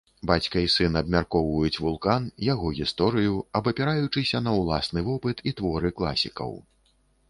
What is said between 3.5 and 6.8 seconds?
абапіраючыся на ўласны вопыт і творы класікаў.